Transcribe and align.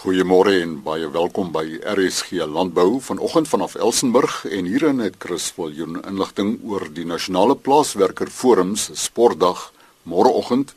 Goeiemôre 0.00 0.54
en 0.62 0.78
baie 0.80 1.04
welkom 1.12 1.50
by 1.52 1.76
RSG 1.84 2.46
Landbou 2.48 3.02
vanoggend 3.04 3.50
vanaf 3.50 3.74
Elsenburg 3.76 4.46
en 4.48 4.64
hierin 4.64 5.02
het 5.04 5.18
Chris 5.20 5.50
Viljoen 5.52 5.98
inligting 6.08 6.54
oor 6.64 6.86
die 6.88 7.04
Nasionale 7.04 7.52
Plaaswerker 7.52 8.30
Forum 8.32 8.70
se 8.80 8.96
sportdag 8.96 9.66
môreoggend, 10.08 10.72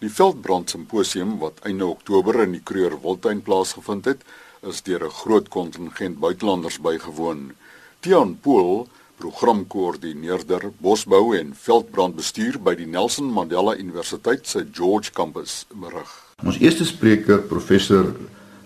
Die 0.00 0.12
Veldbrand 0.12 0.70
Simposium 0.70 1.38
wat 1.40 1.60
einde 1.68 1.86
Oktober 1.86 2.40
in 2.44 2.52
die 2.56 2.62
Kreur 2.64 3.02
Wildtuin 3.02 3.42
plaasgevind 3.44 4.04
het, 4.08 4.20
is 4.60 4.82
deur 4.82 5.04
'n 5.04 5.10
groot 5.10 5.48
kontingent 5.48 6.18
buitelanders 6.18 6.80
bygewoon. 6.80 7.52
Tiaan 8.00 8.40
Pool 8.40 8.88
programkoördineerder 9.20 10.70
bosbou 10.82 11.34
en 11.38 11.52
veldbrandbestuur 11.56 12.58
by 12.64 12.74
die 12.78 12.86
Nelson 12.90 13.30
Mandela 13.32 13.76
Universiteit 13.78 14.46
se 14.48 14.64
George 14.72 15.12
Campus 15.14 15.64
berig. 15.72 16.10
Ons 16.44 16.58
eerste 16.58 16.86
spreker, 16.88 17.42
professor 17.48 18.10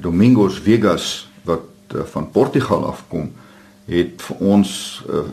Domingos 0.00 0.58
Vegas 0.64 1.28
wat 1.44 1.68
uh, 1.94 2.04
van 2.12 2.30
Portugal 2.30 2.86
afkom, 2.88 3.30
het 3.88 4.22
vir 4.24 4.42
ons 4.54 4.72
uh, 5.08 5.24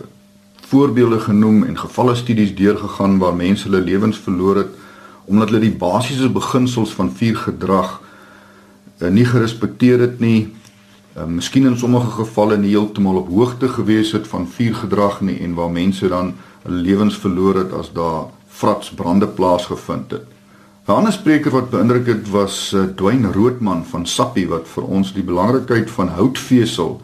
voorbeelde 0.66 1.20
genoem 1.20 1.64
en 1.68 1.78
gevalle 1.78 2.16
studies 2.16 2.56
deurgegaan 2.56 3.18
waar 3.22 3.36
mense 3.36 3.68
hulle 3.68 3.84
lewens 3.84 4.18
verloor 4.18 4.64
het 4.64 4.82
omdat 5.26 5.50
hulle 5.50 5.64
die 5.64 5.78
basiese 5.78 6.30
beginsels 6.30 6.94
van 6.94 7.10
vuurgedrag 7.14 7.96
uh, 7.98 9.10
nie 9.10 9.26
gerespekteer 9.26 10.06
het 10.06 10.20
nie 10.24 10.54
uh, 11.18 11.26
miskien 11.26 11.66
in 11.66 11.78
sommige 11.78 12.12
gevalle 12.12 12.58
nie 12.58 12.70
heeltemal 12.70 13.16
op 13.16 13.30
hoogte 13.30 13.68
gewees 13.68 14.12
het 14.12 14.28
van 14.28 14.48
vuurgedrag 14.48 15.22
nie 15.22 15.40
en 15.40 15.54
waar 15.54 15.72
mense 15.72 16.08
dan 16.08 16.34
hulle 16.64 16.82
lewens 16.82 17.18
verloor 17.18 17.56
het 17.56 17.74
as 17.74 17.92
daar 17.94 18.32
frats 18.48 18.90
brande 18.90 19.28
plaasgevind 19.28 20.12
het. 20.12 20.26
'n 20.88 20.92
Ander 20.92 21.14
spreker 21.14 21.52
wat 21.52 21.70
beïndruk 21.70 22.08
het 22.08 22.30
was 22.30 22.74
uh, 22.74 22.84
Dwayne 22.96 23.32
Roodman 23.32 23.86
van 23.86 24.06
Sappi 24.06 24.48
wat 24.48 24.68
vir 24.68 24.84
ons 24.84 25.14
die 25.14 25.24
belangrikheid 25.24 25.90
van 25.92 26.08
houtvesel 26.08 27.02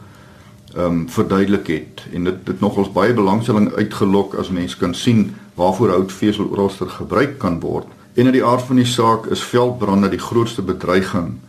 ehm 0.76 0.86
um, 0.86 1.10
verduidelik 1.10 1.68
het 1.68 2.04
en 2.14 2.24
dit 2.24 2.48
het 2.48 2.60
nogals 2.60 2.92
baie 2.92 3.14
belangstelling 3.14 3.74
uitgelok 3.74 4.34
as 4.34 4.50
mense 4.50 4.78
kan 4.78 4.94
sien 4.94 5.36
waarvoor 5.54 5.90
houtvesel 5.90 6.48
oralster 6.52 6.90
gebruik 6.90 7.38
kan 7.40 7.60
word. 7.60 7.88
En 8.14 8.26
in 8.26 8.32
die 8.32 8.46
aard 8.46 8.62
van 8.62 8.76
die 8.76 8.86
saak 8.86 9.26
is 9.26 9.44
veldbrande 9.44 10.10
die 10.10 10.20
grootste 10.20 10.62
bedreiging 10.62 11.40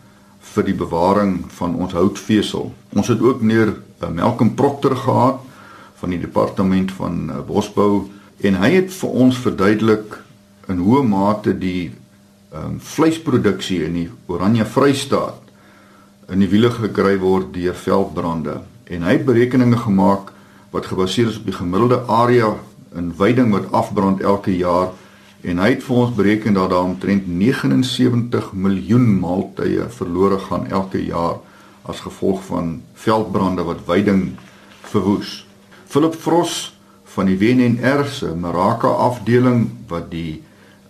vir 0.52 0.68
die 0.68 0.76
bewaring 0.76 1.38
van 1.56 1.76
ons 1.80 1.94
houtvesel. 1.96 2.72
Ons 2.92 3.08
het 3.12 3.20
ook 3.20 3.40
meneer 3.40 3.74
uh, 3.74 4.08
Malcolm 4.08 4.54
Proctor 4.54 4.96
gehad 4.96 5.40
van 6.00 6.12
die 6.12 6.20
departement 6.20 6.92
van 6.98 7.30
uh, 7.30 7.40
bosbou 7.46 8.08
en 8.42 8.58
hy 8.60 8.72
het 8.80 8.92
vir 8.94 9.18
ons 9.24 9.38
verduidelik 9.38 10.18
in 10.70 10.82
hoe 10.82 11.02
mate 11.06 11.54
die 11.58 11.92
um, 12.54 12.78
vleisproduksie 12.82 13.82
in 13.86 13.96
die 14.00 14.08
Oranje 14.30 14.66
Vrystaat 14.66 15.38
in 16.32 16.42
die 16.42 16.50
wiele 16.50 16.70
gekry 16.74 17.16
word 17.20 17.52
deur 17.54 17.76
veldbrande 17.76 18.60
en 18.92 19.06
hy 19.06 19.16
het 19.18 19.26
berekeninge 19.28 19.78
gemaak 19.84 20.32
wat 20.72 20.88
gebaseer 20.88 21.30
is 21.30 21.38
op 21.40 21.48
die 21.48 21.56
gemiddelde 21.56 22.02
area 22.08 22.54
in 22.98 23.12
veiding 23.16 23.52
wat 23.54 23.70
afbrand 23.72 24.22
elke 24.24 24.54
jaar 24.56 24.92
en 25.42 25.58
hy 25.58 25.72
het 25.74 25.82
vir 25.82 25.96
ons 25.96 26.14
bereken 26.14 26.54
dat 26.54 26.70
daar 26.70 26.86
omtrent 26.86 27.26
79 27.26 28.52
miljoen 28.54 29.08
maaltye 29.20 29.88
verlore 29.90 30.38
gaan 30.38 30.68
elke 30.70 31.02
jaar 31.04 31.40
as 31.82 32.04
gevolg 32.04 32.44
van 32.46 32.76
veldbrande 32.94 33.64
wat 33.66 33.82
veiding 33.86 34.36
verwoes. 34.92 35.42
Philip 35.86 36.14
Frost 36.14 36.72
van 37.14 37.28
die 37.28 37.36
WNR 37.38 38.06
se 38.08 38.30
Maraka 38.34 38.88
afdeling 38.88 39.68
wat 39.90 40.10
die 40.10 40.42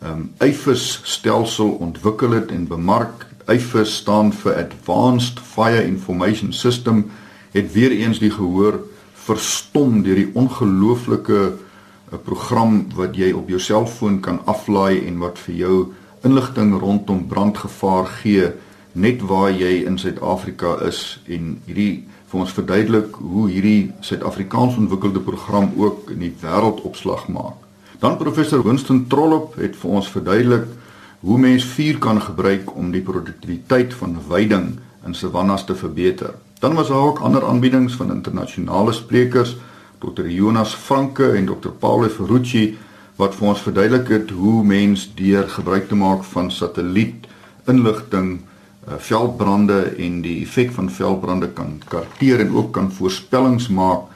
ehm 0.03 0.19
um, 0.19 0.23
EIFIS 0.43 1.01
stelsel 1.07 1.77
ontwikkel 1.79 2.35
het 2.35 2.51
en 2.51 2.67
bemark. 2.67 3.27
EIFIS 3.47 3.97
staan 4.03 4.33
vir 4.35 4.57
Advanced 4.59 5.39
Fire 5.41 5.85
Information 5.85 6.53
System 6.53 7.05
het 7.53 7.73
weer 7.73 7.91
eens 7.91 8.19
die 8.19 8.31
gehoor 8.31 8.81
verstom 9.15 10.03
deur 10.03 10.19
die 10.19 10.31
ongelooflike 10.35 11.53
'n 12.13 12.23
program 12.25 12.87
wat 12.95 13.17
jy 13.17 13.33
op 13.33 13.49
jou 13.49 13.61
selfoon 13.61 14.21
kan 14.21 14.41
aflaai 14.45 15.07
en 15.07 15.19
wat 15.19 15.39
vir 15.39 15.55
jou 15.55 15.77
inligting 16.23 16.79
rondom 16.81 17.27
brandgevaar 17.27 18.07
gee 18.07 18.53
net 18.93 19.23
waar 19.23 19.51
jy 19.51 19.85
in 19.87 19.99
Suid-Afrika 19.99 20.77
is 20.87 21.21
en 21.27 21.57
hierdie 21.67 22.05
vir 22.29 22.41
ons 22.41 22.53
verduidelik 22.53 23.17
hoe 23.17 23.49
hierdie 23.49 23.93
Suid-Afrikaans 24.01 24.77
ontwikkelde 24.77 25.21
program 25.21 25.73
ook 25.77 26.11
in 26.11 26.19
die 26.19 26.35
wêreld 26.43 26.81
opslag 26.89 27.29
maak. 27.29 27.57
Dan 28.01 28.17
professor 28.21 28.63
Winston 28.65 29.07
Trollop 29.09 29.57
het 29.57 29.77
vir 29.77 29.91
ons 29.91 30.09
verduidelik 30.09 30.69
hoe 31.23 31.39
mens 31.39 31.65
vuur 31.65 31.99
kan 31.99 32.21
gebruik 32.21 32.77
om 32.77 32.91
die 32.91 33.05
produktiwiteit 33.05 33.95
van 33.95 34.19
veiding 34.29 34.73
in 35.07 35.15
savannas 35.15 35.65
te 35.65 35.75
verbeter. 35.75 36.35
Dan 36.61 36.75
was 36.75 36.89
daar 36.89 37.09
ook 37.13 37.21
ander 37.21 37.45
aanbiedings 37.47 37.95
van 37.95 38.11
internasionale 38.13 38.93
sprekers 38.93 39.57
Dr. 40.03 40.27
Jonas 40.27 40.75
Franke 40.75 41.33
en 41.39 41.47
Dr. 41.47 41.71
Paul 41.79 42.09
Ferrucci 42.09 42.77
wat 43.21 43.37
vir 43.39 43.49
ons 43.53 43.61
verduidelik 43.63 44.09
het 44.11 44.31
hoe 44.35 44.63
mens 44.67 45.07
deur 45.15 45.47
gebruik 45.49 45.89
te 45.89 45.99
maak 45.99 46.25
van 46.33 46.51
satelliet 46.51 47.29
inligting 47.71 48.41
uh, 48.41 48.97
veldbrande 48.99 49.95
en 50.03 50.23
die 50.25 50.41
effek 50.43 50.73
van 50.75 50.91
veldbrande 50.91 51.53
kan 51.55 51.77
karteer 51.89 52.43
en 52.43 52.55
ook 52.57 52.73
kan 52.75 52.91
voorspellings 52.91 53.69
maak 53.69 54.09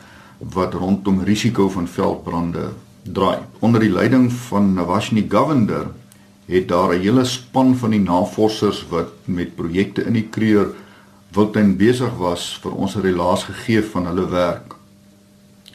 wat 0.53 0.75
rondom 0.75 1.23
risiko 1.25 1.69
van 1.73 1.87
veldbrande 1.89 2.73
draai. 3.03 3.39
Onder 3.61 3.81
die 3.81 3.93
leiding 3.93 4.27
van 4.49 4.75
Nawashni 4.75 5.27
Govender 5.31 5.87
het 6.47 6.69
daar 6.69 6.95
'n 6.95 7.01
hele 7.01 7.25
span 7.25 7.77
van 7.77 7.91
die 7.91 8.01
navorsers 8.01 8.87
wat 8.91 9.13
met 9.25 9.57
projekte 9.57 10.05
in 10.05 10.13
die 10.13 10.29
kreur 10.31 10.75
wildtuin 11.33 11.77
besig 11.77 12.17
was 12.19 12.59
vir 12.63 12.73
ons 12.73 12.97
'n 12.97 13.01
relaas 13.01 13.45
gegee 13.45 13.83
van 13.83 14.07
hulle 14.07 14.29
werk. 14.29 14.76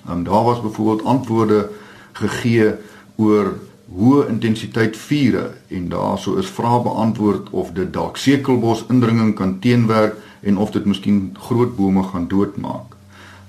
Um, 0.10 0.24
daar 0.24 0.44
was 0.44 0.62
byvoorbeeld 0.62 1.04
antwoorde 1.04 1.70
gegee 2.14 2.74
oor 3.16 3.54
hoë 3.92 4.28
intensiteit 4.32 4.98
vure 4.98 5.52
en 5.68 5.90
daarso 5.92 6.38
is 6.40 6.50
vrae 6.56 6.80
beantwoord 6.84 7.50
of 7.50 7.72
dit 7.76 7.92
dalk 7.94 8.18
sekelbos 8.18 8.86
indringing 8.90 9.34
kan 9.36 9.60
teenwerk 9.60 10.16
en 10.42 10.58
of 10.58 10.72
dit 10.72 10.86
miskien 10.86 11.36
groot 11.40 11.76
bome 11.76 12.04
gaan 12.04 12.28
doodmaak. 12.28 12.96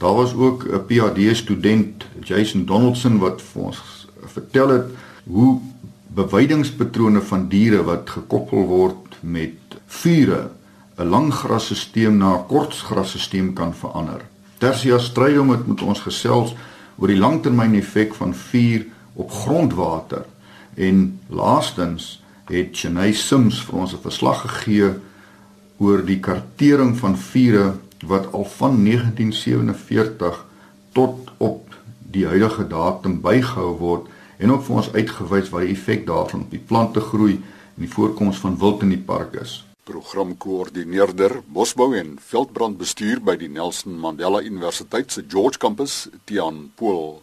Daar 0.02 0.14
was 0.14 0.34
ook 0.34 0.66
'n 0.66 0.84
PhD 0.86 1.36
student, 1.36 2.06
Jason 2.20 2.64
Donaldson 2.64 3.18
wat 3.18 3.42
vir 3.42 3.62
ons 3.62 4.08
vertel 4.24 4.68
het 4.68 4.86
hoe 5.24 5.60
beweidingspatrone 6.06 7.20
van 7.20 7.48
diere 7.48 7.82
wat 7.82 8.10
gekoppel 8.10 8.66
word 8.66 9.16
met 9.20 9.78
vure 9.86 10.50
'n 10.98 11.08
lang 11.08 11.32
grasstelsel 11.34 12.10
na 12.10 12.34
'n 12.34 12.46
kort 12.46 12.74
grasstelsel 12.74 13.52
kan 13.52 13.74
verander. 13.74 14.31
Tersia 14.62 14.98
stryd 15.02 15.40
om 15.42 15.48
dit 15.50 15.62
met 15.66 15.80
ons 15.82 16.00
gesels 16.04 16.52
oor 16.94 17.10
die 17.10 17.18
langtermyn 17.18 17.72
effek 17.74 18.12
van 18.14 18.30
vuur 18.30 18.84
op 19.18 19.32
grondwater 19.34 20.22
en 20.78 21.00
laastens 21.26 22.20
het 22.46 22.76
Cheney 22.78 23.10
Sims 23.18 23.58
vir 23.66 23.80
ons 23.82 23.94
'n 23.96 24.04
verslag 24.04 24.44
gegee 24.46 24.92
oor 25.82 26.04
die 26.06 26.20
kartering 26.20 26.94
van 26.98 27.18
vure 27.18 27.74
wat 28.06 28.30
al 28.32 28.44
van 28.44 28.78
1947 28.82 30.44
tot 30.92 31.32
op 31.38 31.74
die 31.98 32.26
huidige 32.26 32.66
datum 32.68 33.20
bygehou 33.20 33.78
word 33.78 34.06
en 34.38 34.52
ook 34.52 34.62
vir 34.62 34.76
ons 34.76 34.92
uitgewys 34.92 35.50
wat 35.50 35.66
die 35.66 35.74
effek 35.74 36.06
daarvan 36.06 36.40
op 36.46 36.50
die 36.50 36.66
plante 36.70 37.00
groei 37.00 37.34
en 37.74 37.82
die 37.82 37.94
voorkoms 37.98 38.38
van 38.38 38.58
wild 38.58 38.82
in 38.82 38.94
die 38.94 39.04
park 39.10 39.34
is. 39.34 39.71
Programkoördineerder 39.82 41.40
Bosbou 41.50 41.88
en 41.98 42.12
veldbrandbestuur 42.22 43.18
by 43.26 43.32
die 43.40 43.48
Nelson 43.50 43.96
Mandela 43.98 44.38
Universiteit 44.38 45.10
se 45.10 45.24
George 45.26 45.58
Campus, 45.58 46.06
Tian 46.24 46.68
Pool. 46.78 47.16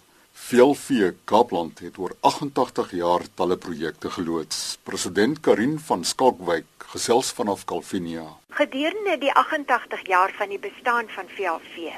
Veelvee 0.50 1.13
Kaapland 1.23 1.79
het 1.79 1.95
oor 2.03 2.17
88 2.19 2.91
jaar 3.00 3.23
talle 3.39 3.56
projekte 3.56 4.11
geloods. 4.11 4.75
President 4.83 5.39
Karin 5.39 5.77
van 5.79 6.03
Skalkwyk 6.03 6.88
gesels 6.91 7.31
vanaf 7.38 7.63
Kalvinia. 7.63 8.25
Gedurende 8.59 9.15
die 9.23 9.31
88 9.31 10.03
jaar 10.11 10.35
van 10.35 10.51
die 10.51 10.59
bestaan 10.59 11.07
van 11.15 11.31
Veelvee 11.38 11.95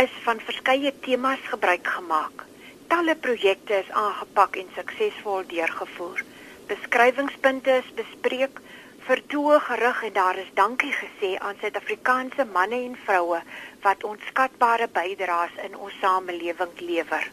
is 0.00 0.16
van 0.24 0.40
verskeie 0.40 0.94
temas 1.04 1.44
gebruik 1.52 1.92
gemaak. 1.98 2.46
Talle 2.88 3.18
projekte 3.20 3.82
is 3.84 3.92
aangepak 3.92 4.56
en 4.56 4.72
suksesvol 4.80 5.44
deurgevoer. 5.52 6.24
Beskrywingspunte 6.72 7.82
is 7.82 7.94
bespreek 8.00 8.64
vertoe 9.10 9.58
gerig 9.60 10.02
en 10.06 10.12
daar 10.12 10.36
is 10.38 10.50
dankie 10.54 10.92
gesê 10.94 11.30
aan 11.42 11.56
Suid-Afrikaanse 11.60 12.44
manne 12.52 12.78
en 12.88 12.96
vroue 13.04 13.40
wat 13.82 14.04
onskatbare 14.06 14.86
bydraes 14.98 15.56
in 15.66 15.72
ons 15.76 15.96
samelewing 16.02 16.74
lewer. 16.78 17.24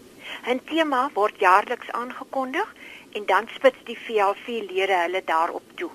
'n 0.53 0.61
Tema 0.69 1.01
word 1.13 1.35
jaarliks 1.39 1.91
aangekondig 1.99 2.73
en 3.11 3.25
dan 3.25 3.49
spits 3.55 3.83
die 3.89 3.97
VLV-lede 4.05 4.97
hulle 5.03 5.21
daarop 5.25 5.67
toe. 5.81 5.91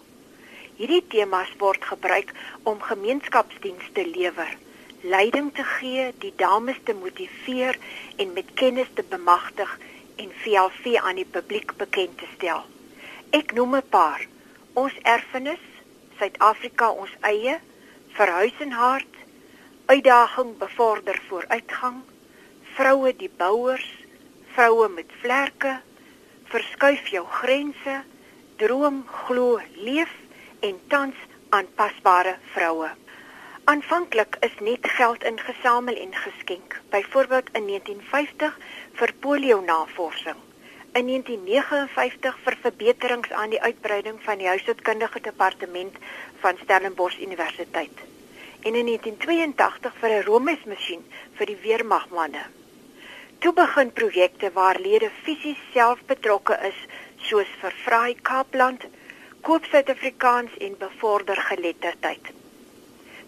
Hierdie 0.76 1.06
temas 1.14 1.50
word 1.64 1.82
gebruik 1.84 2.30
om 2.62 2.86
gemeenskapsdienste 2.90 3.92
te 3.92 4.06
lewer, 4.06 4.52
leiding 5.00 5.50
te 5.54 5.64
gee, 5.64 6.12
die 6.18 6.34
dames 6.36 6.78
te 6.84 6.94
motiveer 6.94 7.78
en 8.16 8.32
met 8.32 8.54
kennis 8.54 8.94
te 8.94 9.02
bemagtig 9.16 9.78
en 10.16 10.30
VLV 10.44 10.94
aan 11.02 11.18
die 11.24 11.30
publiek 11.38 11.76
bekend 11.76 12.18
te 12.18 12.30
stel. 12.36 12.62
Ek 13.30 13.52
noem 13.52 13.76
'n 13.76 13.88
paar. 13.88 14.26
Ons 14.74 14.94
erfenis 15.02 15.71
Suid-Afrika 16.22 16.86
ons 17.02 17.10
eie 17.26 17.56
verhuis 18.14 18.58
en 18.62 18.74
hart 18.78 19.16
uitdaging 19.90 20.52
bevorder 20.60 21.16
vooruitgang 21.28 21.96
vroue 22.76 23.10
die 23.18 23.30
bouers 23.40 23.88
vroue 24.54 24.86
met 24.92 25.10
vlerke 25.24 25.72
verskuif 26.52 27.10
jou 27.10 27.24
grense 27.40 27.96
droom 28.62 29.02
glo 29.24 29.58
leef 29.88 30.14
en 30.70 30.78
tans 30.94 31.26
aanpasbare 31.58 32.36
vroue 32.52 32.92
aanvanklik 33.74 34.38
is 34.50 34.54
net 34.70 34.86
geld 34.94 35.26
ingesamel 35.32 35.98
en 36.06 36.14
geskenk 36.28 36.78
byvoorbeeld 36.94 37.50
in 37.58 37.66
1950 37.74 38.62
vir 39.02 39.18
polio 39.26 39.58
navorsing 39.74 40.38
in 40.92 41.06
1959 41.06 42.34
vir 42.44 42.56
verbeterings 42.60 43.30
aan 43.32 43.52
die 43.54 43.60
uitbreiding 43.60 44.18
van 44.24 44.38
die 44.38 44.48
huishoudkundige 44.48 45.20
departement 45.24 45.94
van 46.42 46.58
Stellenbosch 46.60 47.16
Universiteit. 47.18 48.02
En 48.60 48.74
in 48.74 48.86
1982 48.86 49.94
vir 50.00 50.10
'n 50.10 50.26
romesmasjien 50.26 51.04
vir 51.38 51.46
die 51.46 51.56
weermagmanne. 51.62 52.44
Toe 53.38 53.52
begin 53.52 53.92
projekte 53.92 54.52
waar 54.52 54.78
lede 54.78 55.10
fisies 55.22 55.62
self 55.72 55.98
betrokke 56.06 56.58
is, 56.68 56.78
soos 57.16 57.48
vir 57.60 57.72
Vraai 57.84 58.14
Kaapland, 58.22 58.84
Koop 59.40 59.64
Suid-Afrikaans 59.64 60.50
en 60.58 60.76
bevorder 60.78 61.36
geletterdheid. 61.36 62.26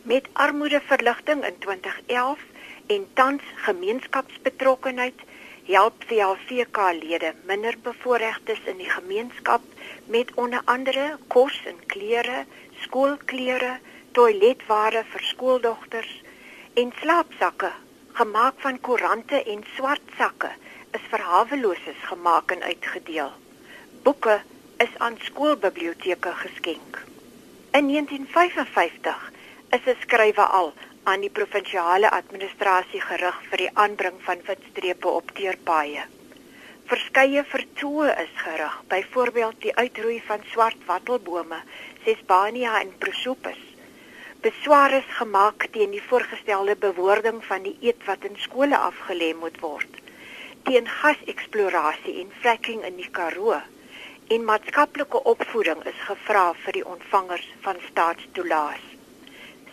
Met 0.03 0.29
armoedeverligting 0.33 1.45
in 1.45 1.59
2011 1.59 2.39
en 2.87 3.07
tans 3.15 3.43
gemeenskapsbetrokkenheid 3.55 5.21
help 5.67 6.05
VLVK-lede 6.09 7.35
minder 7.49 7.77
bevoorregtes 7.83 8.61
in 8.69 8.77
die 8.83 8.91
gemeenskap 8.91 9.63
met 10.07 10.35
onder 10.35 10.61
andere 10.65 11.17
kos 11.27 11.57
en 11.67 11.79
klere, 11.87 12.45
skoolklere, 12.85 13.79
toiletware 14.13 15.05
vir 15.13 15.25
skooldogters 15.31 16.13
en 16.75 16.93
slaapsakke 17.01 17.73
gemaak 18.19 18.61
van 18.63 18.81
koerante 18.81 19.41
en 19.43 19.65
swart 19.77 20.13
sakke 20.19 20.51
is 20.95 21.07
vir 21.11 21.25
haweloses 21.27 22.03
gemaak 22.11 22.53
en 22.55 22.63
uitgedeel. 22.63 23.33
Boeke 24.03 24.41
is 24.85 24.93
aan 24.99 25.17
skoolbiblioteke 25.27 26.35
geskenk. 26.45 27.01
In 27.73 27.89
1955 27.91 29.31
is 29.71 29.87
'n 29.87 29.97
skrywe 30.05 30.47
al 30.59 30.73
aan 31.05 31.21
die 31.21 31.33
provinsiale 31.39 32.11
administrasie 32.17 33.01
gerig 33.05 33.41
vir 33.51 33.61
die 33.65 33.73
aanbring 33.85 34.21
van 34.25 34.41
witstrepe 34.47 35.11
op 35.21 35.33
teerpaaie. 35.37 36.05
Verskeie 36.89 37.43
vertoë 37.49 38.11
is 38.23 38.33
gerig, 38.41 38.79
byvoorbeeld 38.93 39.61
die 39.67 39.75
uitroei 39.77 40.19
van 40.27 40.45
swart 40.53 40.81
wattelbome, 40.89 41.61
Sesbania 42.05 42.79
en 42.81 42.93
Prosopis. 43.05 43.61
Besware 44.45 45.01
is 45.01 45.13
gemaak 45.19 45.69
teen 45.77 45.93
die 45.97 46.03
voorgestelde 46.09 46.77
bewoording 46.77 47.45
van 47.51 47.65
die 47.69 47.77
eet 47.81 48.05
wat 48.09 48.25
in 48.29 48.37
skole 48.47 48.77
afgelê 48.77 49.31
moet 49.41 49.61
word. 49.65 50.01
Teen 50.69 50.89
gaseksplorasie 50.89 52.19
en 52.25 52.33
fracking 52.41 52.85
in 52.85 52.97
die 53.01 53.09
Karoo. 53.21 53.61
En 54.33 54.45
maatskaplike 54.49 55.25
opvoeding 55.37 55.85
is 55.89 56.05
gevra 56.09 56.51
vir 56.65 56.81
die 56.81 56.89
ontvangers 56.97 57.49
van 57.65 57.81
staatstoelaas. 57.91 58.94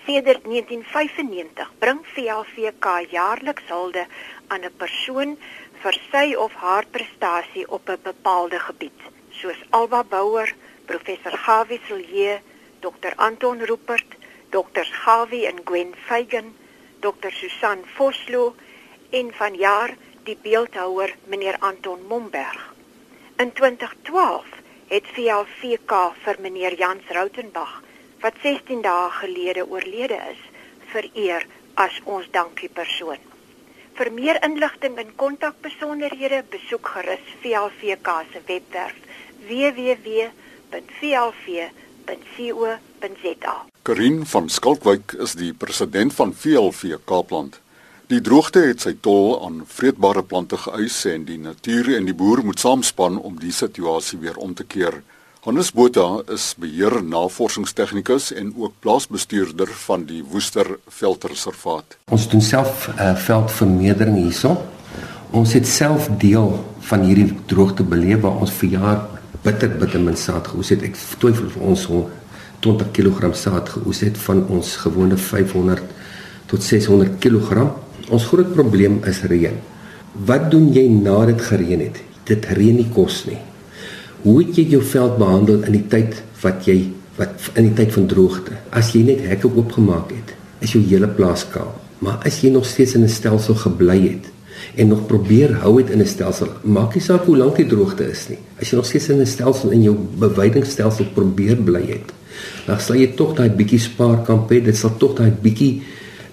Sedert 0.06 0.44
1995 0.44 1.71
bring 1.80 2.00
VLVK 2.13 2.86
jaarliks 3.09 3.68
hulde 3.68 4.06
aan 4.48 4.63
'n 4.65 4.77
persoon 4.77 5.38
vir 5.81 5.98
sy 6.12 6.33
of 6.45 6.53
haar 6.53 6.86
prestasie 6.95 7.65
op 7.69 7.89
'n 7.89 8.01
bepaalde 8.03 8.59
gebied, 8.59 9.00
soos 9.30 9.59
Alba 9.69 10.03
Bouwer, 10.03 10.56
professor 10.86 11.38
Gawie 11.38 11.80
Silje, 11.88 12.42
Dr 12.80 13.13
Anton 13.15 13.62
Rupert, 13.69 14.16
Dr 14.49 14.85
Gawie 15.04 15.45
en 15.47 15.61
Gwen 15.64 15.94
Feigen, 16.06 16.56
Dr 16.99 17.31
Susan 17.31 17.80
Vosloo 17.95 18.56
en 19.09 19.33
vanjaar 19.33 19.94
die 20.23 20.37
beeldhouer 20.42 21.16
meneer 21.26 21.57
Anton 21.59 22.02
Momberg. 22.07 22.73
In 23.37 23.54
2012 23.54 24.45
het 24.87 25.06
VLVK 25.14 25.94
vir 26.23 26.35
meneer 26.40 26.73
Jans 26.78 27.07
Rautenbach 27.07 27.81
wat 28.21 28.33
16 28.44 28.81
dae 28.85 29.09
gelede 29.21 29.66
oorlede 29.68 30.19
is, 30.31 30.42
vereer 30.94 31.45
as 31.73 32.01
ons 32.04 32.28
dankie 32.31 32.69
persoon. 32.69 33.18
Vir 33.97 34.11
meer 34.16 34.37
inligting 34.45 34.97
en 35.01 35.16
kontakbesonderhede 35.16 36.44
besoek 36.49 36.87
gerus 36.95 37.25
VLVK 37.42 38.07
se 38.31 38.40
webwerf 38.47 38.97
www.vlv.co.za. 39.47 40.31
Karin 43.81 44.25
van 44.25 44.49
Skalkwyk 44.49 45.11
is 45.25 45.33
die 45.35 45.54
president 45.54 46.13
van 46.13 46.33
VLV 46.33 46.95
Kaapland. 47.06 47.59
Die 48.11 48.21
droogte 48.21 48.59
het 48.68 48.83
sy 48.83 48.92
tol 48.99 49.37
aan 49.45 49.61
vreedbare 49.66 50.23
plante 50.28 50.57
geëis 50.59 51.06
en 51.13 51.23
die 51.25 51.40
natuur 51.40 51.95
en 51.95 52.06
die 52.09 52.16
boer 52.18 52.44
moet 52.44 52.59
saamspan 52.59 53.16
om 53.18 53.40
die 53.40 53.54
situasie 53.56 54.19
weer 54.19 54.37
om 54.37 54.54
te 54.54 54.66
keer. 54.68 54.99
Hannes 55.42 55.71
Botha 55.74 56.19
is 56.30 56.52
beheer 56.62 57.00
navorsingstegnikus 57.02 58.28
en 58.38 58.52
ook 58.62 58.76
plaasbestuurder 58.86 59.71
van 59.88 60.04
die 60.06 60.19
Woester 60.21 60.68
Veldreservaat. 60.86 61.95
Ons 62.14 62.28
doen 62.30 62.45
self 62.45 62.86
uh, 62.92 63.16
veldvermeerdering 63.18 64.19
hierso. 64.19 64.54
Ons 65.33 65.56
het 65.57 65.66
self 65.66 66.12
deel 66.21 66.54
van 66.92 67.07
hierdie 67.10 67.31
droogte 67.50 67.81
beleef 67.81 68.21
waar 68.21 68.38
ons 68.45 68.54
vir 68.62 68.78
jaar 68.78 69.04
bitter 69.42 69.74
bitter 69.81 70.06
min 70.06 70.21
saad 70.28 70.54
geoes 70.54 70.69
het. 70.76 70.86
Ek 70.86 71.02
twyfel 71.18 71.50
vir 71.57 71.68
ons 71.74 71.90
20 72.62 72.94
kg 72.94 73.33
saad 73.33 73.74
geoes 73.80 74.06
het 74.06 74.21
van 74.30 74.45
ons 74.45 74.78
gewone 74.86 75.18
500 75.18 75.81
tot 76.54 76.69
600 76.69 77.18
kg. 77.18 77.71
Ons 78.14 78.30
groot 78.30 78.54
probleem 78.54 79.02
is 79.10 79.26
reën. 79.26 79.57
Wat 80.14 80.52
doen 80.54 80.69
jy 80.69 80.86
nadat 81.02 81.33
dit 81.33 81.48
gereën 81.50 81.88
het? 81.90 82.04
Dit 82.30 82.45
reën 82.45 82.78
nie 82.78 82.92
kos 82.94 83.24
nie. 83.26 83.42
Hoe 84.21 84.35
het 84.44 84.57
jy 84.59 84.68
jou 84.69 84.81
veld 84.85 85.16
behandel 85.18 85.63
in 85.66 85.73
die 85.80 85.87
tyd 85.90 86.19
wat 86.44 86.68
jy 86.69 86.92
wat 87.18 87.49
in 87.57 87.71
die 87.71 87.78
tyd 87.78 87.94
van 87.95 88.06
droogte? 88.09 88.57
As 88.69 88.92
jy 88.94 89.01
net 89.07 89.23
hekke 89.25 89.49
oopgemaak 89.49 90.11
het, 90.13 90.35
is 90.61 90.75
jou 90.75 90.81
hele 90.85 91.09
plaas 91.09 91.47
kaal. 91.49 91.73
Maar 92.06 92.21
as 92.25 92.37
jy 92.44 92.51
nog 92.54 92.66
steeds 92.66 92.94
in 92.95 93.04
'n 93.04 93.09
stelsel 93.09 93.56
gebly 93.56 93.99
het 94.01 94.30
en 94.78 94.87
nog 94.87 95.07
probeer 95.07 95.54
hou 95.63 95.78
dit 95.78 95.90
in 95.90 96.01
'n 96.01 96.07
stelsel. 96.07 96.47
Maak 96.63 96.94
nie 96.95 97.01
saak 97.01 97.25
hoe 97.25 97.37
lank 97.37 97.56
die 97.56 97.66
droogte 97.66 98.09
is 98.09 98.30
nie. 98.30 98.37
As 98.61 98.69
jy 98.69 98.75
nog 98.75 98.85
steeds 98.85 99.09
in 99.09 99.19
'n 99.21 99.25
stelsel 99.25 99.69
in 99.71 99.83
jou 99.83 99.95
beweidingstelsel 100.18 101.06
probeer 101.13 101.57
bly 101.57 101.85
het, 101.87 102.13
dan 102.68 102.80
sal 102.80 102.95
jy 102.95 103.07
tog 103.16 103.35
daai 103.35 103.49
bietjie 103.49 103.80
spaarkamp 103.80 104.49
hê. 104.51 104.63
Dit 104.63 104.78
sal 104.78 104.97
tog 104.97 105.16
daai 105.18 105.31
bietjie 105.31 105.81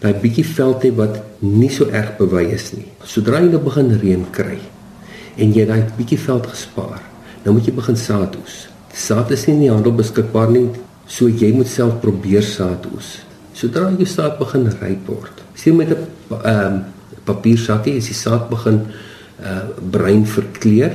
daai 0.00 0.14
bietjie 0.14 0.45
veld 0.45 0.83
hê 0.83 0.95
wat 0.95 1.23
nie 1.38 1.71
so 1.71 1.88
erg 1.90 2.16
bewy 2.18 2.45
is 2.54 2.73
nie. 2.73 2.87
Sodra 3.04 3.40
jy 3.40 3.50
nou 3.50 3.62
begin 3.62 3.90
reën 4.02 4.26
kry 4.30 4.59
en 5.38 5.52
jy 5.54 5.66
daai 5.66 5.85
bietjie 5.97 6.18
veld 6.18 6.47
gespaar, 6.47 7.02
nou 7.45 7.54
moet 7.57 7.66
jy 7.68 7.75
begin 7.76 7.97
saad 7.97 8.37
oes. 8.40 8.66
Saad 8.95 9.30
is 9.35 9.47
nie 9.47 9.54
in 9.54 9.64
die 9.66 9.73
handel 9.73 9.95
beskikbaar 9.97 10.50
nie, 10.52 10.66
so 11.09 11.28
jy 11.28 11.52
moet 11.57 11.71
self 11.71 12.00
probeer 12.02 12.45
saad 12.45 12.87
oes. 12.92 13.18
Sodra 13.57 13.88
jy 13.90 14.07
saad 14.07 14.38
begin 14.38 14.68
ryp 14.71 15.09
word, 15.11 15.42
sien 15.54 15.76
met 15.76 15.90
'n 15.90 16.07
ehm 16.30 16.66
um, 16.66 16.85
papiersakkie 17.25 17.97
as 17.99 18.09
die 18.09 18.16
saad 18.16 18.49
begin 18.49 18.87
uh 19.40 19.62
bruin 19.90 20.25
verkleur, 20.26 20.92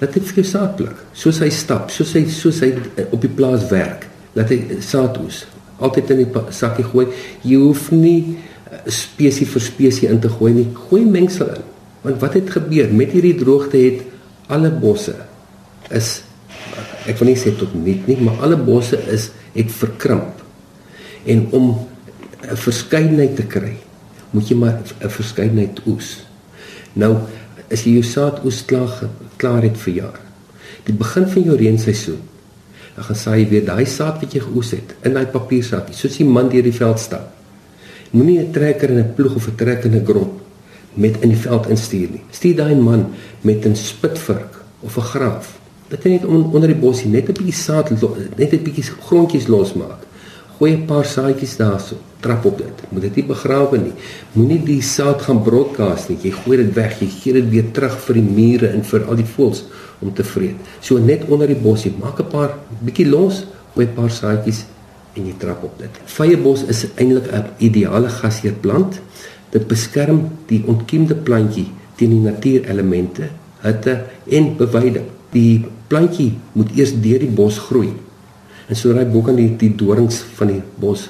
laat 0.00 0.12
dit 0.12 0.24
vir 0.28 0.42
jou 0.42 0.44
saad 0.44 0.76
pluk. 0.76 0.96
Soos 1.12 1.38
hy 1.40 1.50
stap, 1.50 1.90
soos 1.90 2.12
hy 2.14 2.24
soos 2.30 2.60
hy 2.60 2.72
uh, 2.74 3.06
op 3.10 3.20
die 3.20 3.32
plaas 3.32 3.68
werk, 3.70 4.06
laat 4.34 4.50
hy 4.50 4.80
saad 4.80 5.18
oes. 5.22 5.44
Altyd 5.78 6.10
in 6.10 6.24
die 6.24 6.42
sakkie 6.50 6.84
gooi. 6.84 7.06
Jy 7.42 7.56
hoef 7.60 7.90
nie 7.92 8.36
uh, 8.36 8.82
spesie 8.88 9.46
vir 9.46 9.62
spesie 9.62 10.08
in 10.08 10.20
te 10.20 10.28
gooi 10.28 10.52
nie. 10.52 10.68
Gooi 10.88 11.04
mengsel 11.04 11.50
in. 11.56 11.64
Want 12.02 12.20
wat 12.20 12.34
het 12.34 12.50
gebeur 12.50 12.92
met 12.92 13.12
hierdie 13.12 13.36
droogte 13.36 13.76
het 13.76 14.04
alle 14.48 14.70
bosse 14.70 15.16
is 15.90 16.22
ek 17.06 17.18
wil 17.20 17.30
nie 17.30 17.38
sê 17.38 17.52
tot 17.56 17.74
niet 17.74 18.06
nie, 18.06 18.16
maar 18.20 18.40
alle 18.42 18.56
bosse 18.56 18.98
is 19.12 19.30
het 19.54 19.70
verkrimp. 19.72 20.42
En 21.24 21.46
om 21.50 21.86
'n 22.42 22.56
verskeidenheid 22.56 23.36
te 23.36 23.46
kry, 23.46 23.76
moet 24.30 24.48
jy 24.48 24.56
maar 24.56 24.82
'n 25.00 25.10
verskeidenheid 25.10 25.80
oes. 25.86 26.26
Nou 26.92 27.16
as 27.70 27.84
jy 27.84 27.92
jou 27.98 28.02
saad 28.02 28.44
oes 28.44 28.64
klaar 28.64 29.08
klaar 29.36 29.62
het 29.62 29.76
vir 29.76 29.94
jaar. 29.94 30.20
Die 30.84 30.94
begin 30.94 31.26
van 31.28 31.42
jou 31.42 31.56
reenseisoen. 31.56 32.20
Dan 32.94 33.04
gaan 33.04 33.16
saai 33.16 33.40
jy 33.42 33.48
weer 33.48 33.64
daai 33.64 33.86
saad 33.86 34.20
wat 34.20 34.32
jy 34.32 34.40
geoes 34.40 34.70
het 34.70 34.94
in 35.04 35.12
daai 35.12 35.26
papiersakkie, 35.26 35.94
soos 35.94 36.16
die 36.16 36.24
man 36.24 36.48
deur 36.48 36.62
die 36.62 36.72
veld 36.72 36.98
stap. 36.98 37.34
Moenie 38.10 38.40
'n 38.40 38.52
trekker 38.52 38.90
en 38.90 38.98
'n 38.98 39.14
ploeg 39.14 39.34
of 39.34 39.48
'n 39.48 39.56
trek 39.56 39.84
en 39.84 39.94
'n 39.94 40.04
grop 40.04 40.40
met 40.94 41.20
in 41.20 41.28
die 41.28 41.38
veld 41.38 41.68
instuur 41.68 42.08
nie. 42.10 42.22
Stuur 42.30 42.56
daai 42.56 42.74
man 42.74 43.12
met 43.40 43.66
'n 43.66 43.74
spitvurk 43.74 44.62
of 44.80 44.96
'n 44.96 45.02
graaf. 45.02 45.58
Dit 45.88 46.04
net 46.04 46.24
on, 46.24 46.48
onder 46.52 46.68
die 46.68 46.78
bosie 46.78 47.10
net 47.10 47.28
'n 47.28 47.32
bietjie 47.32 47.52
saad 47.52 47.90
net 48.36 48.52
'n 48.52 48.62
bietjie 48.62 48.84
grondjies 49.06 49.46
losmaak. 49.46 50.02
Gooi 50.58 50.72
'n 50.72 50.86
paar 50.86 51.04
saadjies 51.04 51.56
daarso 51.56 51.96
trap 52.20 52.44
op 52.44 52.58
dit. 52.58 52.82
Moet 52.88 53.02
dit 53.02 53.14
nie 53.16 53.24
begrawe 53.24 53.78
nie. 53.78 53.92
Moenie 54.32 54.62
die 54.64 54.82
saad 54.82 55.22
gaan 55.22 55.42
broadcast 55.42 56.08
nie. 56.08 56.18
Jy 56.22 56.30
gooi 56.30 56.56
dit 56.56 56.74
weg. 56.74 57.00
Jy 57.00 57.06
gee 57.06 57.32
dit 57.32 57.50
weer 57.50 57.70
terug 57.72 57.98
vir 58.06 58.14
die 58.14 58.22
mure 58.22 58.68
en 58.68 58.82
vir 58.84 59.04
al 59.04 59.16
die 59.16 59.28
voëls 59.36 59.64
om 60.00 60.14
te 60.14 60.24
vreet. 60.24 60.56
So 60.80 60.98
net 60.98 61.28
onder 61.28 61.46
die 61.46 61.62
bosie, 61.62 61.92
maak 62.00 62.20
'n 62.20 62.28
paar 62.28 62.58
bietjie 62.80 63.08
los, 63.08 63.44
gooi 63.74 63.86
'n 63.86 63.94
paar 63.94 64.10
saadjies 64.10 64.64
en 65.14 65.26
jy 65.26 65.34
trap 65.38 65.64
op 65.64 65.78
dit. 65.78 65.90
Vyebos 66.04 66.64
is 66.68 66.86
eintlik 66.96 67.32
'n 67.32 67.44
ideale 67.58 68.08
gasheerplant. 68.08 69.00
Dit 69.50 69.66
beskerm 69.68 70.30
die 70.46 70.62
ontkiemde 70.66 71.14
plantjie 71.14 71.66
teen 71.96 72.10
die 72.10 72.20
natuurelemente, 72.20 73.28
hitte 73.62 74.04
en 74.28 74.56
beweiding. 74.56 75.15
Die 75.32 75.64
plantjie 75.88 76.32
moet 76.52 76.70
eers 76.76 76.94
deur 77.00 77.18
die 77.18 77.30
bos 77.30 77.58
groei. 77.58 77.92
En 78.66 78.76
sodra 78.76 79.04
hy 79.04 79.10
bo 79.10 79.22
kan 79.22 79.36
die, 79.38 79.50
die 79.58 79.74
dorings 79.78 80.20
van 80.38 80.48
die 80.48 80.62
bos 80.80 81.08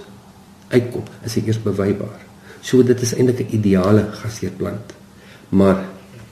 uitkom, 0.69 1.05
is 1.25 1.37
hy 1.39 1.43
eers 1.47 1.61
bewybaar. 1.63 2.23
So 2.61 2.83
dit 2.83 3.03
is 3.03 3.15
eintlik 3.15 3.47
'n 3.47 3.55
ideale 3.59 4.09
gasheerplant. 4.13 4.95
Maar 5.49 5.85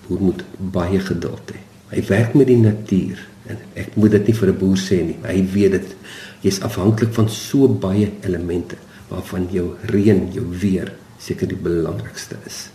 boer 0.08 0.20
moet 0.20 0.44
baie 0.58 1.00
geduld 1.00 1.52
hê. 1.54 1.60
Hy 1.94 2.02
werk 2.08 2.34
met 2.34 2.46
die 2.46 2.58
natuur 2.58 3.20
en 3.46 3.60
ek 3.74 3.96
moet 3.96 4.10
dit 4.10 4.26
nie 4.26 4.34
vir 4.34 4.48
'n 4.48 4.58
boer 4.58 4.76
sê 4.76 4.98
nie. 5.04 5.18
Hy 5.22 5.44
weet 5.52 5.72
dit 5.72 5.96
jy's 6.42 6.60
afhanklik 6.60 7.12
van 7.12 7.28
so 7.28 7.68
baie 7.68 8.10
elemente 8.22 8.76
waarvan 9.08 9.48
jou 9.50 9.76
reën, 9.86 10.32
jou 10.32 10.46
weer 10.60 10.92
seker 11.18 11.48
die 11.48 11.56
belangrikste 11.56 12.36
is. 12.46 12.68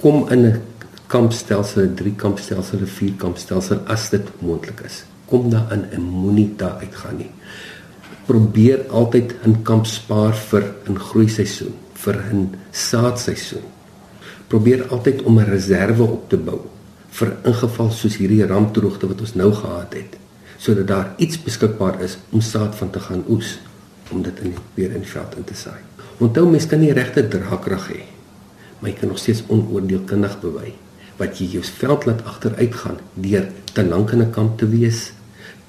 Kom 0.00 0.28
in 0.30 0.46
'n 0.46 0.60
kampstelsel, 1.10 1.82
'n 1.82 1.94
drie 1.94 2.14
kampstelsel, 2.14 2.78
'n 2.78 2.94
vier 2.98 3.14
kampstelsel 3.18 3.82
as 3.86 4.10
dit 4.10 4.26
moontlik 4.38 4.80
is. 4.86 5.04
Kom 5.26 5.50
daar 5.50 5.72
in 5.72 5.84
en 5.90 6.02
moenie 6.02 6.54
daar 6.56 6.78
uitgaan 6.80 7.16
nie 7.16 7.30
probeer 8.30 8.86
altyd 8.88 9.34
'n 9.46 9.62
kamp 9.62 9.86
spaar 9.86 10.34
vir 10.34 10.64
'n 10.88 10.98
groei 10.98 11.28
seisoen, 11.28 11.74
vir 11.94 12.16
'n 12.32 12.54
saadseisoen. 12.70 13.66
Probeer 14.46 14.88
altyd 14.88 15.22
om 15.22 15.38
'n 15.38 15.50
reserve 15.50 16.02
op 16.02 16.28
te 16.28 16.36
bou 16.36 16.60
vir 17.10 17.36
ingeval 17.44 17.90
soos 17.90 18.16
hierdie 18.16 18.46
rampdroogte 18.46 19.06
wat 19.06 19.20
ons 19.20 19.34
nou 19.34 19.52
gehad 19.52 19.92
het, 19.94 20.16
sodat 20.58 20.86
daar 20.86 21.14
iets 21.16 21.42
beskikbaar 21.42 22.02
is 22.02 22.18
om 22.30 22.40
saad 22.40 22.74
van 22.74 22.90
te 22.90 23.00
gaan 23.00 23.24
oes 23.28 23.58
om 24.10 24.22
dit 24.22 24.40
in 24.40 24.54
weer 24.74 24.92
in 24.92 25.00
die 25.00 25.10
veld 25.10 25.36
in 25.36 25.44
te 25.44 25.54
saai. 25.54 25.80
Onthou 26.18 26.50
mens 26.50 26.66
kan 26.66 26.80
nie 26.80 26.92
regte 26.92 27.28
draagkrag 27.28 27.88
hê, 27.88 28.00
maar 28.78 28.90
jy 28.90 28.96
kan 28.96 29.08
nog 29.08 29.18
steeds 29.18 29.42
onoordeelkundig 29.48 30.40
bewy 30.40 30.72
wat 31.20 31.38
jy 31.38 31.50
jou 31.56 31.64
veld 31.64 32.06
laat 32.08 32.24
agteruitgaan 32.24 32.98
deur 33.14 33.48
te 33.72 33.84
lank 33.84 34.12
in 34.16 34.22
'n 34.22 34.30
kamp 34.30 34.58
te 34.58 34.68
wees, 34.68 35.12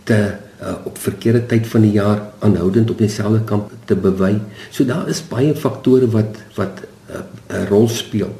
te 0.03 0.19
uh, 0.61 0.75
op 0.85 0.97
verkeerde 0.97 1.45
tyd 1.45 1.67
van 1.67 1.81
die 1.81 1.91
jaar 1.91 2.21
aanhoudend 2.39 2.89
op 2.89 2.97
dieselfde 2.97 3.43
kamp 3.43 3.71
te 3.85 3.95
bewy. 3.95 4.39
So 4.69 4.85
daar 4.85 5.09
is 5.09 5.21
baie 5.27 5.55
faktore 5.55 6.07
wat 6.09 6.37
wat 6.55 6.85
uh, 7.09 7.15
'n 7.15 7.55
uh, 7.55 7.67
rol 7.69 7.87
speel 7.89 8.31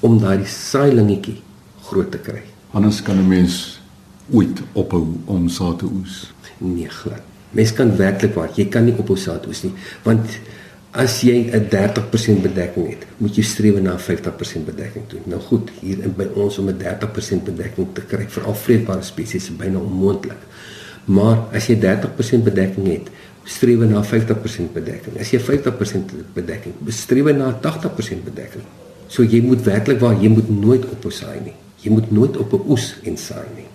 om 0.00 0.18
daai 0.18 0.44
saailingetjie 0.46 1.40
groot 1.88 2.10
te 2.10 2.18
kry. 2.18 2.42
Anders 2.72 3.02
kan 3.02 3.16
'n 3.16 3.28
mens 3.28 3.80
ooit 4.32 4.62
ophou 4.72 5.06
om 5.24 5.48
saad 5.48 5.78
te 5.78 5.84
oes. 5.84 6.32
Nee, 6.58 6.88
glad. 6.88 7.22
Mens 7.50 7.72
kan 7.72 7.96
werklik 7.96 8.34
waar, 8.34 8.50
jy 8.54 8.66
kan 8.68 8.84
nie 8.84 8.94
ophou 8.98 9.16
saad 9.16 9.46
oes 9.46 9.62
nie, 9.62 9.72
want 10.02 10.26
as 10.94 11.22
jy 11.26 11.50
'n 11.50 11.66
30% 11.68 12.42
bedekking 12.42 12.86
het, 12.88 13.06
moet 13.18 13.34
jy 13.36 13.42
streef 13.42 13.80
na 13.82 13.98
50% 13.98 14.64
bedekking 14.64 15.04
toe. 15.08 15.18
Nou 15.26 15.40
goed, 15.40 15.70
hier 15.80 15.98
by 16.16 16.28
ons 16.34 16.58
om 16.58 16.68
'n 16.68 16.78
30% 16.78 17.44
bedekking 17.44 17.88
te 17.92 18.00
kry 18.00 18.26
vir 18.28 18.44
al 18.44 18.54
vreedbare 18.54 19.02
spesies 19.02 19.50
is 19.50 19.56
byna 19.56 19.78
onmoontlik. 19.78 20.38
Maar 21.04 21.38
as 21.52 21.66
jy 21.66 21.76
30% 21.76 22.44
bedekking 22.44 22.86
het, 22.86 23.10
streef 23.44 23.78
na 23.78 24.02
50% 24.02 24.72
bedekking. 24.72 25.18
As 25.18 25.30
jy 25.30 25.40
50% 25.40 26.14
bedekking, 26.32 26.74
streef 26.88 27.36
na 27.36 27.52
80% 27.60 28.24
bedekking. 28.24 28.64
So 29.08 29.22
jy 29.22 29.42
moet 29.42 29.62
werklik 29.62 30.00
waar 30.00 30.22
jy 30.22 30.28
moet 30.28 30.48
nooit 30.48 30.84
op 30.84 31.12
saai 31.12 31.40
nie. 31.44 31.54
Jy 31.82 31.90
moet 31.90 32.10
nooit 32.10 32.36
op 32.36 32.52
'n 32.52 32.70
oes 32.70 32.94
en 33.02 33.16
saai 33.16 33.48
nie. 33.56 33.68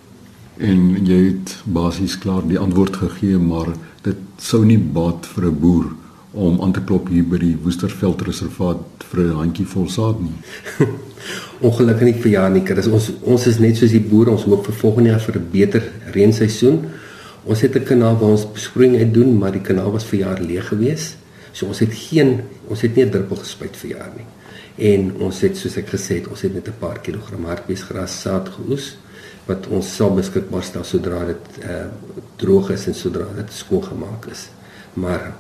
En 0.58 1.06
jy 1.06 1.26
het 1.26 1.62
basies 1.66 2.18
klaar 2.18 2.48
die 2.48 2.60
antwoord 2.60 2.96
gegee, 2.96 3.38
maar 3.38 3.68
dit 4.02 4.18
sou 4.38 4.66
nie 4.66 4.80
baat 4.80 5.26
vir 5.26 5.46
'n 5.46 5.60
boer 5.60 5.99
om 6.32 6.62
aan 6.62 6.74
te 6.74 6.82
klop 6.86 7.08
hier 7.10 7.26
by 7.26 7.40
die 7.42 7.56
Woesterveld 7.58 8.22
reservaat 8.28 9.06
vir 9.12 9.24
'n 9.24 9.38
handjievol 9.38 9.90
saad 9.90 10.20
nie. 10.22 10.36
Ongelukkig 11.68 12.06
nie 12.06 12.22
vir 12.22 12.32
jaar 12.32 12.52
nie. 12.52 12.64
Dit 12.64 12.78
is 12.78 12.88
ons 12.88 13.12
ons 13.24 13.48
is 13.48 13.60
net 13.60 13.78
soos 13.78 13.92
die 13.92 14.04
boere, 14.04 14.32
ons 14.32 14.46
hoop 14.46 14.66
vir 14.66 14.76
volgende 14.76 15.10
jaar 15.10 15.24
vir 15.26 15.40
'n 15.40 15.50
beter 15.52 15.84
reenseisoen. 16.14 16.86
Ons 17.46 17.62
het 17.62 17.76
'n 17.76 17.84
kanaal 17.84 18.18
waar 18.20 18.30
ons 18.38 18.46
besproeiing 18.46 18.98
uit 18.98 19.14
doen, 19.14 19.38
maar 19.38 19.52
die 19.52 19.62
kanaal 19.62 19.92
was 19.92 20.06
vir 20.06 20.20
jaar 20.20 20.40
leeg 20.42 20.68
gewees. 20.68 21.16
So 21.52 21.66
ons 21.66 21.80
het 21.80 21.94
geen 21.94 22.42
ons 22.68 22.82
het 22.82 22.96
nie 22.96 23.06
'n 23.06 23.12
druppel 23.12 23.38
gespuit 23.38 23.76
vir 23.76 23.90
jaar 23.90 24.12
nie. 24.16 24.28
En 24.78 25.16
ons 25.20 25.42
het 25.42 25.58
soos 25.58 25.78
ek 25.78 25.90
gesê 25.90 26.22
het, 26.22 26.28
ons 26.28 26.42
het 26.42 26.54
net 26.54 26.68
'n 26.68 26.80
paar 26.80 27.00
kilogram 27.00 27.46
hartbeesgras 27.46 28.22
saad 28.22 28.50
geoes 28.50 28.98
wat 29.48 29.68
ons 29.68 29.96
sal 29.96 30.14
beskikbaar 30.14 30.64
stel 30.64 30.84
sodra 30.84 31.26
dit 31.26 31.64
uh 31.64 31.88
droog 32.36 32.70
is 32.70 32.88
en 32.88 32.94
sodra 32.94 33.26
dit 33.36 33.54
skoon 33.54 33.84
gemaak 33.84 34.26
is. 34.32 34.50
Maar 34.94 35.34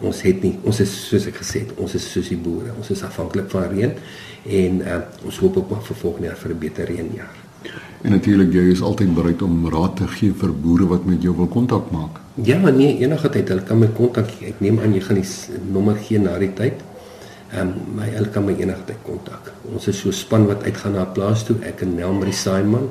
ons 0.00 0.22
het 0.24 0.42
nie 0.44 0.54
ons 0.64 0.80
is 0.80 0.92
soos 1.08 1.26
ek 1.28 1.40
gesê 1.42 1.64
het, 1.64 1.76
ons 1.80 1.94
is 1.94 2.06
soos 2.12 2.30
die 2.32 2.38
boere. 2.40 2.72
Ons 2.78 2.90
is 2.94 3.02
afhanklik 3.06 3.50
van 3.52 3.68
reën 3.72 3.92
en 4.60 4.82
uh 4.86 5.00
ons 5.28 5.38
hoop 5.42 5.56
op 5.60 5.72
'n 5.76 5.94
volgende 6.02 6.26
jaar 6.28 6.40
vir 6.42 6.50
'n 6.54 6.58
beter 6.58 6.84
reënjaar. 6.86 7.36
En 8.02 8.10
natuurlik 8.10 8.52
jy 8.52 8.70
is 8.72 8.80
altyd 8.80 9.14
bereid 9.14 9.42
om 9.42 9.68
raad 9.68 9.96
te 9.96 10.06
gee 10.08 10.32
vir 10.32 10.52
boere 10.52 10.86
wat 10.86 11.04
met 11.04 11.22
jou 11.22 11.36
wil 11.36 11.46
kontak 11.46 11.90
maak. 11.90 12.20
Ja, 12.34 12.70
nee, 12.70 12.98
enige 12.98 13.28
tyd 13.28 13.48
hulle 13.48 13.62
kan 13.62 13.78
my 13.78 13.88
kontak. 13.88 14.30
Ek 14.40 14.60
neem 14.60 14.78
aan 14.78 14.94
jy 14.94 15.00
gaan 15.00 15.20
die 15.20 15.28
nommer 15.72 15.96
gee 15.96 16.18
na 16.18 16.38
die 16.38 16.52
tyd. 16.54 16.80
Ehm 17.52 17.60
um, 17.60 17.74
my 17.96 18.08
hulle 18.08 18.28
kan 18.28 18.44
my 18.44 18.54
enige 18.56 18.84
tyd 18.86 19.02
kontak. 19.02 19.52
Ons 19.74 19.88
is 19.88 19.98
so 19.98 20.10
span 20.10 20.46
wat 20.46 20.62
uitgaan 20.62 20.92
na 20.92 21.02
'n 21.02 21.12
plaas 21.12 21.44
toe. 21.44 21.56
Ek 21.62 21.82
en 21.82 21.94
Nel 21.94 22.12
Marie 22.12 22.32
Simon 22.32 22.88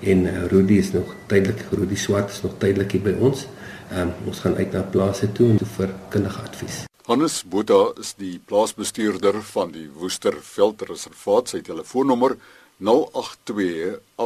en 0.00 0.26
uh, 0.26 0.46
Rudy 0.50 0.74
is 0.74 0.92
nog 0.92 1.14
tydelik 1.26 1.64
Rudy 1.70 1.94
Swart 1.94 2.30
is 2.30 2.42
nog 2.42 2.52
tydelik 2.58 2.92
hier 2.92 3.02
by 3.02 3.14
ons. 3.20 3.42
Ehm 3.42 3.61
um, 3.98 4.12
ons 4.26 4.40
gaan 4.40 4.56
uit 4.56 4.72
na 4.72 4.82
plase 4.82 5.32
toe 5.32 5.50
en 5.50 5.58
toe 5.60 5.68
vir 5.76 5.90
kundige 6.08 6.40
advies. 6.40 6.82
Hannes 7.06 7.42
Botha 7.44 7.92
is 8.00 8.14
die 8.14 8.38
plaasbestuurder 8.46 9.42
van 9.42 9.72
die 9.74 9.88
Woesterveld 9.90 10.82
Reservaat. 10.88 11.48
Sy 11.50 11.60
telefoonnommer 11.66 12.36
082 12.78 14.00
0828013665 14.22 14.24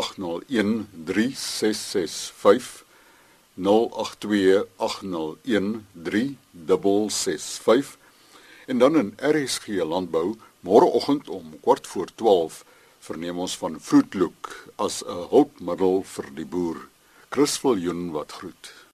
en 8.67 8.79
dan 8.79 8.97
in 8.97 9.15
RSG 9.17 9.67
landbou 9.67 10.35
môreoggend 10.61 11.29
om 11.29 11.61
kwart 11.61 11.87
voor 11.87 12.09
12 12.15 12.65
verneem 12.99 13.39
ons 13.39 13.57
van 13.57 13.81
Fruit 13.81 14.15
Look 14.15 14.67
as 14.77 15.05
'n 15.05 15.29
hulpmiddel 15.31 16.03
vir 16.03 16.27
die 16.35 16.47
boer. 16.47 16.89
Chris 17.29 17.59
Viljoen 17.59 18.11
wat 18.11 18.33
groet. 18.33 18.86